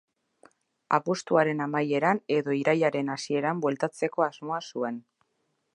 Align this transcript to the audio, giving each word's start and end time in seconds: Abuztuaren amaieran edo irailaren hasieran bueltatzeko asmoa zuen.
Abuztuaren 0.97 1.61
amaieran 1.65 2.23
edo 2.39 2.57
irailaren 2.61 3.13
hasieran 3.17 3.61
bueltatzeko 3.67 4.27
asmoa 4.31 4.61
zuen. 4.73 4.99